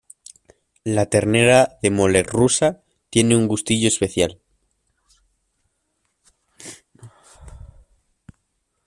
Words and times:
La 0.83 1.05
ternera 1.05 1.77
de 1.83 1.91
Mollerussa 1.91 2.81
tiene 3.11 3.35
un 3.35 3.47
gustito 3.47 3.87
especial. 3.87 4.41